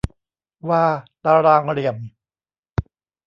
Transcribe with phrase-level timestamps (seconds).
[0.69, 0.83] วา
[1.23, 1.97] ตารางเหลี่ยม